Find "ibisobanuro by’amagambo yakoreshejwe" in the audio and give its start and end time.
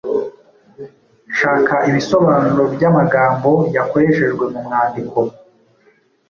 1.89-4.43